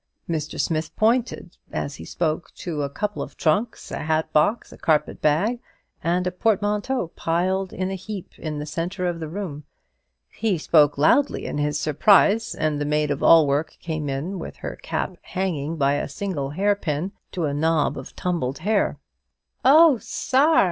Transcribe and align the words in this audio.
Mr. 0.27 0.59
Smith 0.59 0.95
pointed 0.95 1.57
as 1.71 1.97
he 1.97 2.05
spoke 2.05 2.51
to 2.55 2.81
a 2.81 2.89
couple 2.89 3.21
of 3.21 3.37
trunks, 3.37 3.91
a 3.91 3.99
hatbox, 3.99 4.71
a 4.73 4.77
carpet 4.79 5.21
bag, 5.21 5.59
and 6.03 6.25
a 6.25 6.31
portmanteau, 6.31 7.09
piled 7.09 7.71
in 7.71 7.91
a 7.91 7.93
heap 7.93 8.31
in 8.39 8.57
the 8.57 8.65
centre 8.65 9.05
of 9.05 9.19
the 9.19 9.27
room. 9.27 9.63
He 10.31 10.57
spoke 10.57 10.97
loudly 10.97 11.45
in 11.45 11.59
his 11.59 11.79
surprise; 11.79 12.55
and 12.55 12.81
the 12.81 12.85
maid 12.85 13.11
of 13.11 13.21
all 13.21 13.45
work 13.45 13.77
came 13.79 14.09
in 14.09 14.39
with 14.39 14.55
her 14.55 14.75
cap 14.81 15.17
hanging 15.21 15.75
by 15.77 15.93
a 15.93 16.09
single 16.09 16.49
hair 16.49 16.73
pin 16.75 17.11
to 17.33 17.45
a 17.45 17.53
knob 17.53 17.95
of 17.95 18.15
tumbled 18.15 18.57
hair. 18.65 18.97
"Oh, 19.63 19.99
sir!" 19.99 20.59